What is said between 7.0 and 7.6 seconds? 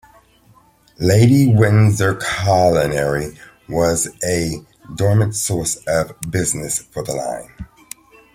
the line.